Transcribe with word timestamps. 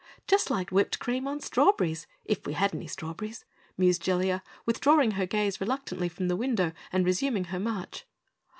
"Just 0.25 0.49
like 0.49 0.71
whipped 0.71 0.97
cream 0.97 1.27
on 1.27 1.39
strawberries 1.41 2.07
if 2.25 2.47
we 2.47 2.53
had 2.53 2.73
any 2.73 2.87
strawberries!" 2.87 3.45
mused 3.77 4.01
Jellia, 4.01 4.41
withdrawing 4.65 5.11
her 5.11 5.27
gaze 5.27 5.61
reluctantly 5.61 6.09
from 6.09 6.27
the 6.27 6.35
window 6.35 6.71
and 6.91 7.05
resuming 7.05 7.43
her 7.53 7.59
march. 7.59 8.07